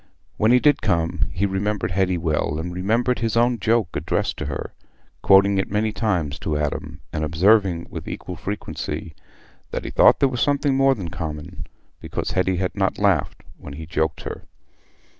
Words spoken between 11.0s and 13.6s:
common, because Hetty had not laughed